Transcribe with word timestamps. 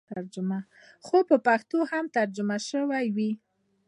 خو 1.05 1.17
په 1.29 1.35
پښتو 1.45 1.79
هم 1.91 2.05
ترجمه 2.17 2.57
سوې 2.69 3.03
وې. 3.15 3.31